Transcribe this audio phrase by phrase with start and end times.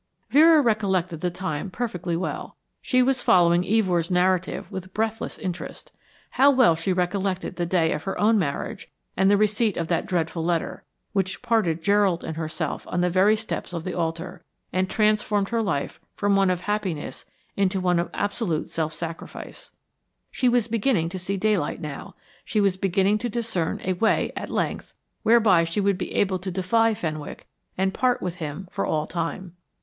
[0.31, 5.91] Vera recollected the time perfectly well; she was following Evors' narrative with breathless interest.
[6.31, 10.07] How well she recollected the day of her own marriage and the receipt of that
[10.07, 10.83] dreadful letter,
[11.13, 14.43] which parted Gerald and herself on the very steps of the altar,
[14.73, 19.69] and transformed her life from one of happiness into one of absolute self sacrifice.
[20.31, 24.49] She was beginning to see daylight now, she was beginning to discern a way at
[24.49, 27.45] length, whereby she would be able to defy Fenwick
[27.77, 29.55] and part with him for all time.